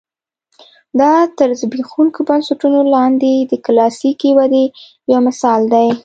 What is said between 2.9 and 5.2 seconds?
لاندې د کلاسیکې ودې یو